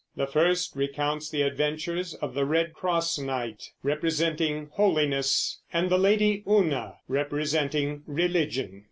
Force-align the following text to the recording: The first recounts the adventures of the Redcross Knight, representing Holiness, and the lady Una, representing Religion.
The 0.15 0.25
first 0.25 0.75
recounts 0.75 1.29
the 1.29 1.43
adventures 1.43 2.15
of 2.15 2.33
the 2.33 2.43
Redcross 2.43 3.19
Knight, 3.19 3.69
representing 3.83 4.69
Holiness, 4.71 5.59
and 5.71 5.91
the 5.91 5.99
lady 5.99 6.43
Una, 6.47 6.95
representing 7.07 8.01
Religion. 8.07 8.79